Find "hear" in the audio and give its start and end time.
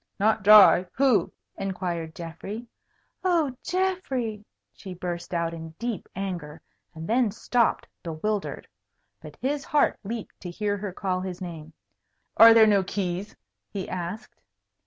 10.49-10.75